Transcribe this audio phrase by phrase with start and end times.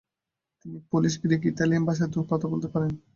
[0.59, 2.93] তিনি Polish, Greek এবং Italian ভাষাতেও কথা বলতে পারতেন।